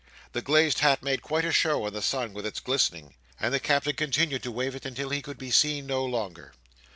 [0.31, 3.59] The glazed hat made quite a show in the sun with its glistening, and the
[3.59, 6.53] Captain continued to wave it until he could be seen no longer.